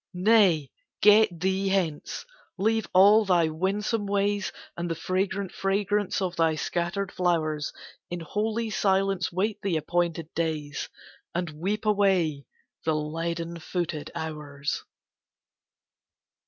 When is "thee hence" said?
1.41-2.25